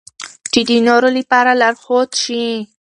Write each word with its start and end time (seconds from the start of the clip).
چې 0.51 0.59
د 0.67 0.71
نورو 0.87 1.09
لپاره 1.17 1.51
لارښود 1.61 2.09
شي. 2.23 2.45